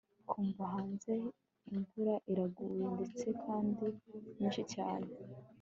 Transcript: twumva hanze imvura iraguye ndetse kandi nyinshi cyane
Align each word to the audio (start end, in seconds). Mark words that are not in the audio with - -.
twumva 0.29 0.63
hanze 0.73 1.13
imvura 1.73 2.13
iraguye 2.31 2.85
ndetse 2.95 3.25
kandi 3.43 3.85
nyinshi 4.37 4.63
cyane 4.73 5.09